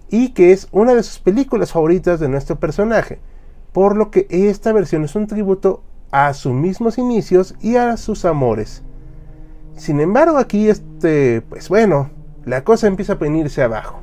y 0.09 0.29
que 0.29 0.51
es 0.51 0.67
una 0.71 0.93
de 0.93 1.03
sus 1.03 1.19
películas 1.19 1.71
favoritas 1.71 2.19
de 2.19 2.29
nuestro 2.29 2.59
personaje, 2.59 3.19
por 3.71 3.95
lo 3.97 4.11
que 4.11 4.27
esta 4.29 4.71
versión 4.71 5.03
es 5.03 5.15
un 5.15 5.27
tributo 5.27 5.81
a 6.11 6.33
sus 6.33 6.53
mismos 6.53 6.97
inicios 6.97 7.55
y 7.61 7.77
a 7.77 7.97
sus 7.97 8.23
amores. 8.25 8.83
Sin 9.75 9.99
embargo, 9.99 10.37
aquí 10.37 10.69
este, 10.69 11.41
pues 11.41 11.69
bueno, 11.69 12.11
la 12.45 12.63
cosa 12.63 12.87
empieza 12.87 13.13
a 13.13 13.17
venirse 13.17 13.63
abajo. 13.63 14.01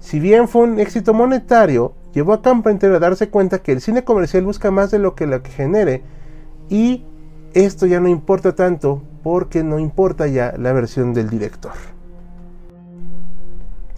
Si 0.00 0.20
bien 0.20 0.48
fue 0.48 0.62
un 0.62 0.78
éxito 0.78 1.14
monetario, 1.14 1.94
llevó 2.12 2.34
a 2.34 2.42
Carpenter 2.42 2.92
a 2.92 2.98
darse 2.98 3.30
cuenta 3.30 3.62
que 3.62 3.72
el 3.72 3.80
cine 3.80 4.04
comercial 4.04 4.44
busca 4.44 4.70
más 4.70 4.90
de 4.90 4.98
lo 4.98 5.14
que 5.14 5.26
lo 5.26 5.42
que 5.42 5.50
genere 5.50 6.02
y 6.68 7.04
esto 7.54 7.86
ya 7.86 8.00
no 8.00 8.08
importa 8.08 8.54
tanto 8.54 9.02
porque 9.22 9.64
no 9.64 9.78
importa 9.78 10.26
ya 10.26 10.54
la 10.58 10.72
versión 10.72 11.14
del 11.14 11.30
director. 11.30 11.72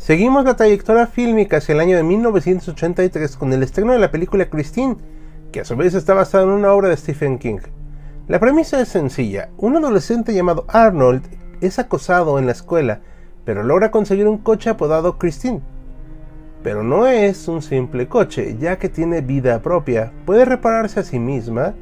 Seguimos 0.01 0.47
la 0.47 0.57
trayectoria 0.57 1.07
fílmica 1.07 1.59
hacia 1.59 1.75
el 1.75 1.81
año 1.81 1.95
de 1.95 2.03
1983 2.03 3.37
con 3.37 3.53
el 3.53 3.63
estreno 3.63 3.93
de 3.93 3.99
la 3.99 4.11
película 4.11 4.49
Christine, 4.49 4.97
que 5.53 5.61
a 5.61 5.65
su 5.67 5.77
vez 5.77 5.93
está 5.93 6.15
basada 6.15 6.45
en 6.45 6.49
una 6.49 6.73
obra 6.73 6.89
de 6.89 6.97
Stephen 6.97 7.39
King. 7.39 7.59
La 8.27 8.41
premisa 8.41 8.81
es 8.81 8.89
sencilla. 8.89 9.51
Un 9.59 9.77
adolescente 9.77 10.33
llamado 10.33 10.65
Arnold 10.69 11.25
es 11.61 11.79
acosado 11.79 12.39
en 12.39 12.47
la 12.47 12.53
escuela, 12.53 13.03
pero 13.45 13.63
logra 13.63 13.91
conseguir 13.91 14.27
un 14.27 14.39
coche 14.39 14.71
apodado 14.71 15.19
Christine. 15.19 15.61
Pero 16.63 16.83
no 16.83 17.07
es 17.07 17.47
un 17.47 17.61
simple 17.61 18.09
coche, 18.09 18.57
ya 18.59 18.79
que 18.79 18.89
tiene 18.89 19.21
vida 19.21 19.61
propia, 19.61 20.15
puede 20.25 20.47
repararse 20.47 21.01
a 21.01 21.05
sí 21.05 21.19
misma 21.19 21.75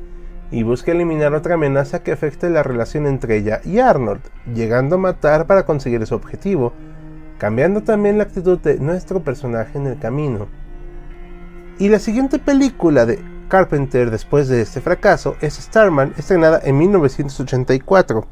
y 0.51 0.65
busca 0.65 0.91
eliminar 0.91 1.35
otra 1.35 1.55
amenaza 1.55 2.03
que 2.03 2.11
afecte 2.11 2.51
la 2.51 2.65
relación 2.65 3.07
entre 3.07 3.37
ella 3.37 3.61
y 3.65 3.79
Arnold, 3.79 4.23
llegando 4.53 4.97
a 4.97 4.99
matar 4.99 5.47
para 5.47 5.65
conseguir 5.65 6.05
su 6.05 6.17
objetivo, 6.17 6.73
cambiando 7.39 7.83
también 7.83 8.19
la 8.19 8.25
actitud 8.25 8.59
de 8.59 8.79
nuestro 8.79 9.23
personaje 9.23 9.79
en 9.79 9.87
el 9.87 9.99
camino. 9.99 10.49
Y 11.79 11.89
la 11.89 12.01
siguiente 12.01 12.39
película 12.39 13.07
de 13.07 13.23
Carpenter 13.49 14.11
después 14.11 14.49
de 14.49 14.61
este 14.61 14.81
fracaso 14.81 15.37
es 15.41 15.55
Starman, 15.55 16.13
estrenada 16.19 16.61
en 16.63 16.77
1984. 16.77 18.27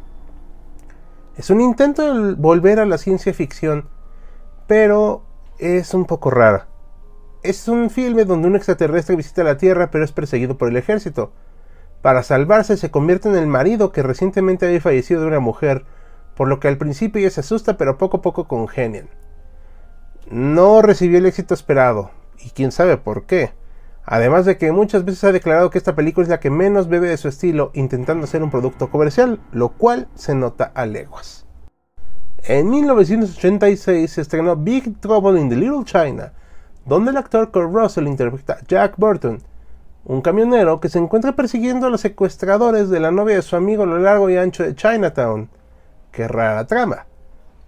Es 1.36 1.50
un 1.50 1.60
intento 1.60 2.14
de 2.14 2.34
volver 2.34 2.80
a 2.80 2.86
la 2.86 2.98
ciencia 2.98 3.32
ficción, 3.32 3.88
pero 4.66 5.22
es 5.58 5.94
un 5.94 6.04
poco 6.04 6.30
rara. 6.30 6.66
Es 7.42 7.68
un 7.68 7.90
filme 7.90 8.24
donde 8.24 8.48
un 8.48 8.56
extraterrestre 8.56 9.14
visita 9.14 9.44
la 9.44 9.56
Tierra 9.56 9.90
pero 9.90 10.04
es 10.04 10.12
perseguido 10.12 10.58
por 10.58 10.68
el 10.68 10.76
ejército. 10.76 11.32
Para 12.02 12.22
salvarse 12.22 12.76
se 12.76 12.90
convierte 12.90 13.28
en 13.28 13.36
el 13.36 13.46
marido 13.46 13.92
que 13.92 14.02
recientemente 14.02 14.66
había 14.66 14.80
fallecido 14.80 15.20
de 15.20 15.28
una 15.28 15.40
mujer 15.40 15.84
por 16.36 16.48
lo 16.48 16.60
que 16.60 16.68
al 16.68 16.78
principio 16.78 17.20
ya 17.20 17.30
se 17.30 17.40
asusta 17.40 17.76
pero 17.76 17.98
poco 17.98 18.18
a 18.18 18.22
poco 18.22 18.46
congenian. 18.46 19.08
No 20.30 20.82
recibió 20.82 21.18
el 21.18 21.26
éxito 21.26 21.54
esperado, 21.54 22.10
y 22.44 22.50
quién 22.50 22.72
sabe 22.72 22.96
por 22.96 23.24
qué. 23.24 23.52
Además 24.04 24.44
de 24.44 24.56
que 24.56 24.70
muchas 24.70 25.04
veces 25.04 25.24
ha 25.24 25.32
declarado 25.32 25.70
que 25.70 25.78
esta 25.78 25.96
película 25.96 26.24
es 26.24 26.28
la 26.28 26.38
que 26.38 26.50
menos 26.50 26.88
bebe 26.88 27.08
de 27.08 27.16
su 27.16 27.26
estilo, 27.26 27.72
intentando 27.74 28.26
ser 28.26 28.42
un 28.42 28.50
producto 28.50 28.88
comercial, 28.90 29.40
lo 29.50 29.70
cual 29.70 30.08
se 30.14 30.34
nota 30.34 30.70
a 30.74 30.86
leguas. 30.86 31.46
En 32.44 32.70
1986 32.70 34.12
se 34.12 34.20
estrenó 34.20 34.54
Big 34.56 35.00
Trouble 35.00 35.40
in 35.40 35.48
the 35.48 35.56
Little 35.56 35.84
China, 35.84 36.32
donde 36.84 37.10
el 37.10 37.16
actor 37.16 37.50
Kurt 37.50 37.74
Russell 37.74 38.06
interpreta 38.06 38.54
a 38.54 38.64
Jack 38.68 38.94
Burton, 38.96 39.42
un 40.04 40.20
camionero 40.20 40.78
que 40.78 40.88
se 40.88 41.00
encuentra 41.00 41.34
persiguiendo 41.34 41.88
a 41.88 41.90
los 41.90 42.02
secuestradores 42.02 42.88
de 42.88 43.00
la 43.00 43.10
novia 43.10 43.34
de 43.34 43.42
su 43.42 43.56
amigo 43.56 43.82
a 43.82 43.86
lo 43.86 43.98
largo 43.98 44.30
y 44.30 44.36
ancho 44.36 44.62
de 44.62 44.76
Chinatown, 44.76 45.50
Qué 46.16 46.26
rara 46.26 46.66
trama. 46.66 47.04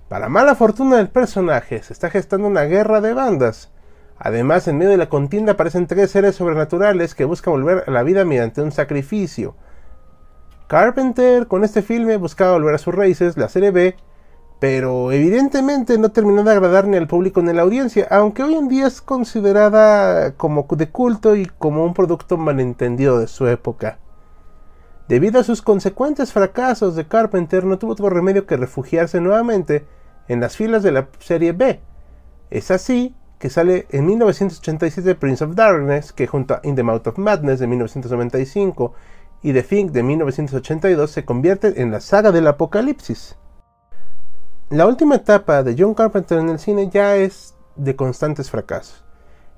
Para 0.08 0.30
mala 0.30 0.54
fortuna 0.54 0.96
del 0.96 1.10
personaje, 1.10 1.82
se 1.82 1.92
está 1.92 2.08
gestando 2.08 2.48
una 2.48 2.62
guerra 2.62 3.02
de 3.02 3.12
bandas. 3.12 3.70
Además, 4.18 4.66
en 4.66 4.78
medio 4.78 4.92
de 4.92 4.96
la 4.96 5.10
contienda 5.10 5.52
aparecen 5.52 5.86
tres 5.86 6.12
seres 6.12 6.36
sobrenaturales 6.36 7.14
que 7.14 7.26
buscan 7.26 7.52
volver 7.52 7.84
a 7.86 7.90
la 7.90 8.02
vida 8.02 8.24
mediante 8.24 8.62
un 8.62 8.72
sacrificio. 8.72 9.54
Carpenter 10.66 11.46
con 11.46 11.62
este 11.62 11.82
filme 11.82 12.16
buscaba 12.16 12.52
volver 12.52 12.76
a 12.76 12.78
sus 12.78 12.94
raíces, 12.94 13.36
la 13.36 13.50
serie 13.50 13.70
B, 13.70 13.96
pero 14.60 15.12
evidentemente 15.12 15.98
no 15.98 16.10
terminó 16.10 16.42
de 16.42 16.52
agradar 16.52 16.86
ni 16.86 16.96
al 16.96 17.06
público 17.06 17.42
ni 17.42 17.50
a 17.50 17.52
la 17.52 17.62
audiencia, 17.62 18.06
aunque 18.10 18.44
hoy 18.44 18.54
en 18.54 18.68
día 18.68 18.86
es 18.86 19.02
considerada 19.02 20.32
como 20.38 20.66
de 20.70 20.88
culto 20.88 21.36
y 21.36 21.44
como 21.44 21.84
un 21.84 21.92
producto 21.92 22.38
malentendido 22.38 23.18
de 23.18 23.28
su 23.28 23.46
época. 23.46 23.98
Debido 25.08 25.40
a 25.40 25.44
sus 25.44 25.62
consecuentes 25.62 26.34
fracasos 26.34 26.94
de 26.94 27.08
Carpenter, 27.08 27.64
no 27.64 27.78
tuvo 27.78 27.92
otro 27.92 28.10
remedio 28.10 28.46
que 28.46 28.58
refugiarse 28.58 29.22
nuevamente 29.22 29.86
en 30.28 30.40
las 30.40 30.56
filas 30.56 30.82
de 30.82 30.92
la 30.92 31.08
serie 31.18 31.52
B. 31.52 31.80
Es 32.50 32.70
así 32.70 33.14
que 33.38 33.48
sale 33.48 33.86
en 33.90 34.04
1987 34.04 35.14
Prince 35.14 35.44
of 35.44 35.54
Darkness, 35.54 36.12
que 36.12 36.26
junto 36.26 36.54
a 36.54 36.60
In 36.62 36.74
the 36.74 36.82
Mouth 36.82 37.06
of 37.06 37.18
Madness 37.18 37.58
de 37.58 37.66
1995 37.66 38.92
y 39.42 39.54
The 39.54 39.62
Thing 39.62 39.92
de 39.92 40.02
1982 40.02 41.10
se 41.10 41.24
convierte 41.24 41.80
en 41.80 41.90
la 41.90 42.00
saga 42.00 42.30
del 42.30 42.46
apocalipsis. 42.46 43.36
La 44.68 44.86
última 44.86 45.14
etapa 45.16 45.62
de 45.62 45.74
John 45.78 45.94
Carpenter 45.94 46.38
en 46.38 46.50
el 46.50 46.58
cine 46.58 46.90
ya 46.90 47.16
es 47.16 47.54
de 47.76 47.96
constantes 47.96 48.50
fracasos. 48.50 49.04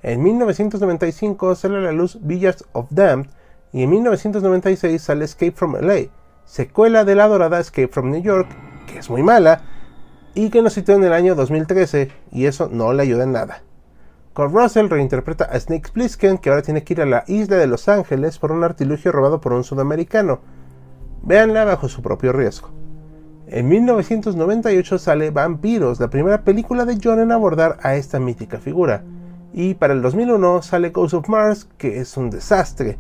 En 0.03 0.23
1995 0.23 1.57
sale 1.57 1.79
a 1.79 1.81
la 1.81 1.93
luz 1.93 2.19
Villas 2.23 2.65
of 2.73 2.87
Damned, 2.91 3.31
y 3.73 3.83
en 3.83 3.91
1996 3.91 5.01
sale 5.01 5.25
Escape 5.25 5.53
from 5.53 5.77
LA, 5.81 6.09
secuela 6.45 7.05
de 7.05 7.15
la 7.15 7.25
adorada 7.25 7.61
Escape 7.61 7.89
from 7.89 8.11
New 8.11 8.23
York, 8.23 8.49
que 8.87 8.99
es 8.99 9.11
muy 9.11 9.23
mala, 9.23 9.63
y 10.35 10.51
que 10.51 10.63
nos 10.63 10.75
citó 10.75 10.93
en 10.93 11.05
el 11.05 11.13
año 11.13 11.35
2013, 11.35 12.11
y 12.33 12.47
eso 12.47 12.69
no 12.73 12.93
le 12.93 13.03
ayuda 13.03 13.25
en 13.25 13.33
nada. 13.33 13.63
Kurt 14.33 14.53
Russell 14.53 14.89
reinterpreta 14.89 15.45
a 15.45 15.59
Snake 15.59 15.91
Plissken, 15.93 16.39
que 16.39 16.51
ahora 16.51 16.63
tiene 16.63 16.85
que 16.85 16.95
ir 16.95 17.03
a 17.03 17.07
la 17.07 17.25
isla 17.27 17.57
de 17.57 17.67
Los 17.67 17.89
Ángeles 17.89 18.39
por 18.39 18.53
un 18.53 18.63
artilugio 18.63 19.11
robado 19.11 19.41
por 19.41 19.53
un 19.53 19.65
sudamericano. 19.65 20.41
Véanla 21.23 21.65
bajo 21.65 21.89
su 21.89 22.01
propio 22.01 22.33
riesgo. 22.33 22.71
En 23.49 23.69
1998 23.69 24.99
sale 24.99 25.33
Vampiros, 25.33 25.99
la 25.99 26.09
primera 26.09 26.45
película 26.45 26.85
de 26.85 26.99
John 27.03 27.19
en 27.19 27.33
abordar 27.33 27.79
a 27.83 27.97
esta 27.97 28.21
mítica 28.21 28.59
figura. 28.59 29.03
Y 29.53 29.75
para 29.75 29.93
el 29.93 30.03
2001 30.03 30.63
sale 30.63 30.91
Ghost 30.91 31.15
of 31.15 31.29
Mars, 31.29 31.69
que 31.77 31.99
es 31.99 32.17
un 32.17 32.31
desastre. 32.31 32.97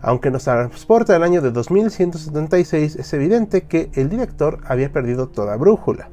Aunque 0.00 0.30
nos 0.30 0.44
transporta 0.44 1.16
al 1.16 1.24
año 1.24 1.40
de 1.42 1.50
2176, 1.50 2.96
es 2.96 3.12
evidente 3.12 3.62
que 3.62 3.90
el 3.94 4.08
director 4.08 4.60
había 4.66 4.92
perdido 4.92 5.28
toda 5.28 5.56
brújula. 5.56 6.08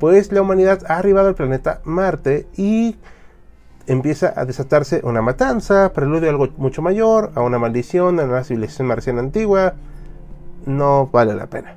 Pues 0.00 0.32
la 0.32 0.42
humanidad 0.42 0.80
ha 0.88 0.98
arribado 0.98 1.28
al 1.28 1.36
planeta 1.36 1.80
Marte 1.84 2.48
y 2.56 2.96
empieza 3.86 4.32
a 4.34 4.44
desatarse 4.44 5.00
una 5.04 5.22
matanza, 5.22 5.92
preludio 5.92 6.28
a 6.28 6.32
algo 6.32 6.48
mucho 6.56 6.82
mayor, 6.82 7.30
a 7.34 7.42
una 7.42 7.58
maldición, 7.58 8.18
a 8.18 8.24
una 8.24 8.42
civilización 8.42 8.88
marciana 8.88 9.20
antigua. 9.20 9.74
No 10.66 11.08
vale 11.12 11.34
la 11.34 11.46
pena. 11.46 11.76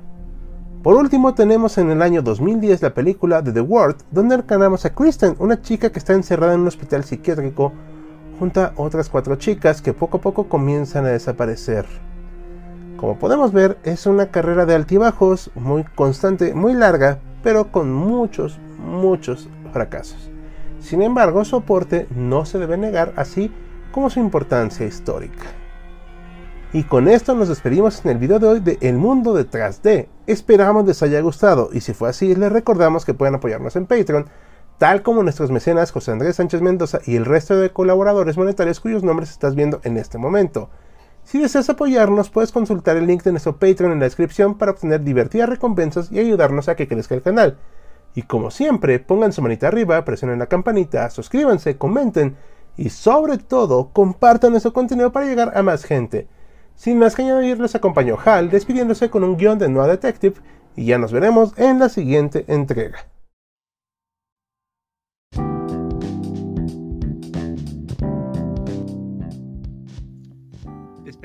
Por 0.82 0.94
último, 0.94 1.34
tenemos 1.34 1.76
en 1.78 1.90
el 1.90 2.02
año 2.02 2.22
2010 2.22 2.82
la 2.82 2.94
película 2.94 3.42
The 3.42 3.52
The 3.52 3.60
World, 3.60 3.96
donde 4.10 4.36
encarnamos 4.36 4.84
a 4.84 4.94
Kristen, 4.94 5.36
una 5.38 5.60
chica 5.60 5.90
que 5.90 5.98
está 5.98 6.14
encerrada 6.14 6.54
en 6.54 6.60
un 6.60 6.68
hospital 6.68 7.04
psiquiátrico 7.04 7.72
junto 8.38 8.60
a 8.62 8.72
otras 8.76 9.08
cuatro 9.08 9.36
chicas 9.36 9.82
que 9.82 9.92
poco 9.92 10.18
a 10.18 10.20
poco 10.20 10.48
comienzan 10.48 11.04
a 11.04 11.10
desaparecer. 11.10 11.86
Como 12.96 13.18
podemos 13.18 13.52
ver, 13.52 13.78
es 13.84 14.06
una 14.06 14.30
carrera 14.30 14.66
de 14.66 14.74
altibajos 14.74 15.50
muy 15.54 15.84
constante, 15.84 16.54
muy 16.54 16.74
larga, 16.74 17.18
pero 17.42 17.70
con 17.70 17.92
muchos, 17.92 18.58
muchos 18.78 19.48
fracasos. 19.72 20.30
Sin 20.80 21.02
embargo, 21.02 21.44
su 21.44 21.56
aporte 21.56 22.06
no 22.14 22.44
se 22.44 22.58
debe 22.58 22.76
negar, 22.76 23.12
así 23.16 23.52
como 23.92 24.10
su 24.10 24.20
importancia 24.20 24.86
histórica. 24.86 25.46
Y 26.72 26.82
con 26.82 27.08
esto 27.08 27.34
nos 27.34 27.48
despedimos 27.48 28.04
en 28.04 28.10
el 28.10 28.18
video 28.18 28.38
de 28.38 28.46
hoy 28.46 28.60
de 28.60 28.78
El 28.82 28.96
Mundo 28.96 29.32
Detrás 29.32 29.82
de. 29.82 30.08
Esperamos 30.26 30.86
les 30.86 31.02
haya 31.02 31.20
gustado 31.20 31.70
y 31.72 31.80
si 31.80 31.94
fue 31.94 32.10
así, 32.10 32.34
les 32.34 32.52
recordamos 32.52 33.06
que 33.06 33.14
pueden 33.14 33.36
apoyarnos 33.36 33.74
en 33.76 33.86
Patreon, 33.86 34.26
tal 34.78 35.02
como 35.02 35.24
nuestros 35.24 35.50
mecenas 35.50 35.90
José 35.90 36.12
Andrés 36.12 36.36
Sánchez 36.36 36.62
Mendoza 36.62 37.00
y 37.04 37.16
el 37.16 37.24
resto 37.24 37.56
de 37.56 37.70
colaboradores 37.70 38.36
monetarios 38.36 38.78
cuyos 38.78 39.02
nombres 39.02 39.30
estás 39.30 39.56
viendo 39.56 39.80
en 39.82 39.96
este 39.96 40.18
momento. 40.18 40.70
Si 41.24 41.40
deseas 41.40 41.68
apoyarnos, 41.68 42.30
puedes 42.30 42.52
consultar 42.52 42.96
el 42.96 43.06
link 43.06 43.22
de 43.22 43.32
nuestro 43.32 43.58
Patreon 43.58 43.92
en 43.92 43.98
la 43.98 44.06
descripción 44.06 44.56
para 44.56 44.70
obtener 44.70 45.02
divertidas 45.02 45.48
recompensas 45.48 46.10
y 46.10 46.20
ayudarnos 46.20 46.68
a 46.68 46.76
que 46.76 46.88
crezca 46.88 47.16
el 47.16 47.22
canal. 47.22 47.58
Y 48.14 48.22
como 48.22 48.50
siempre, 48.50 48.98
pongan 49.00 49.32
su 49.32 49.42
manita 49.42 49.68
arriba, 49.68 50.04
presionen 50.04 50.38
la 50.38 50.46
campanita, 50.46 51.10
suscríbanse, 51.10 51.76
comenten 51.76 52.36
y 52.76 52.88
sobre 52.90 53.36
todo 53.36 53.90
compartan 53.92 54.52
nuestro 54.52 54.72
contenido 54.72 55.12
para 55.12 55.26
llegar 55.26 55.52
a 55.54 55.62
más 55.62 55.84
gente. 55.84 56.28
Sin 56.76 56.98
más 56.98 57.16
que 57.16 57.22
añadir, 57.22 57.60
les 57.60 57.74
acompañó 57.74 58.16
Hal 58.24 58.48
despidiéndose 58.48 59.10
con 59.10 59.24
un 59.24 59.36
guion 59.36 59.58
de 59.58 59.68
Noah 59.68 59.88
Detective 59.88 60.36
y 60.76 60.86
ya 60.86 60.98
nos 60.98 61.12
veremos 61.12 61.52
en 61.58 61.80
la 61.80 61.88
siguiente 61.88 62.44
entrega. 62.46 63.08